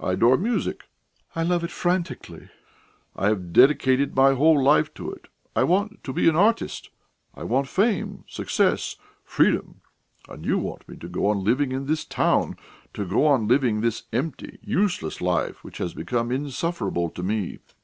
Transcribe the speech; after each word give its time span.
I 0.00 0.10
adore 0.14 0.36
music; 0.36 0.88
I 1.36 1.44
love 1.44 1.62
it 1.62 1.70
frantically; 1.70 2.48
I 3.14 3.28
have 3.28 3.52
dedicated 3.52 4.16
my 4.16 4.34
whole 4.34 4.60
life 4.60 4.92
to 4.94 5.08
it. 5.12 5.28
I 5.54 5.62
want 5.62 6.02
to 6.02 6.12
be 6.12 6.28
an 6.28 6.34
artist; 6.34 6.90
I 7.36 7.44
want 7.44 7.68
fame, 7.68 8.24
success, 8.26 8.96
freedom, 9.22 9.82
and 10.28 10.44
you 10.44 10.58
want 10.58 10.88
me 10.88 10.96
to 10.96 11.06
go 11.08 11.26
on 11.26 11.44
living 11.44 11.70
in 11.70 11.86
this 11.86 12.04
town, 12.04 12.56
to 12.94 13.04
go 13.04 13.24
on 13.24 13.46
living 13.46 13.80
this 13.80 14.02
empty, 14.12 14.58
useless 14.62 15.20
life, 15.20 15.62
which 15.62 15.78
has 15.78 15.94
become 15.94 16.32
insufferable 16.32 17.08
to 17.10 17.22
me. 17.22 17.60